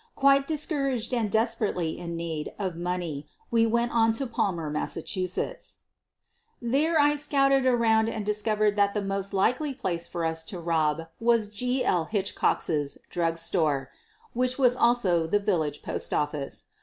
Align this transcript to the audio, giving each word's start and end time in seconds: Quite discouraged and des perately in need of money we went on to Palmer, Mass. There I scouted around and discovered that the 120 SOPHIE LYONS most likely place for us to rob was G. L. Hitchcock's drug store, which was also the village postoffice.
Quite 0.15 0.47
discouraged 0.47 1.13
and 1.13 1.29
des 1.31 1.45
perately 1.45 1.95
in 1.95 2.15
need 2.15 2.53
of 2.57 2.75
money 2.75 3.27
we 3.51 3.67
went 3.67 3.91
on 3.91 4.13
to 4.13 4.25
Palmer, 4.25 4.67
Mass. 4.71 4.97
There 6.59 6.99
I 6.99 7.15
scouted 7.15 7.67
around 7.67 8.09
and 8.09 8.25
discovered 8.25 8.75
that 8.77 8.95
the 8.95 8.99
120 8.99 9.05
SOPHIE 9.05 9.11
LYONS 9.27 9.33
most 9.33 9.33
likely 9.35 9.73
place 9.75 10.07
for 10.07 10.25
us 10.25 10.43
to 10.45 10.59
rob 10.59 11.03
was 11.19 11.49
G. 11.49 11.85
L. 11.85 12.05
Hitchcock's 12.05 12.97
drug 13.11 13.37
store, 13.37 13.91
which 14.33 14.57
was 14.57 14.75
also 14.75 15.27
the 15.27 15.37
village 15.39 15.83
postoffice. 15.83 16.65